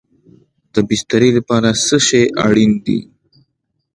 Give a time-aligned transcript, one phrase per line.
[0.73, 2.99] د بسترې لپاره څه شی اړین دی؟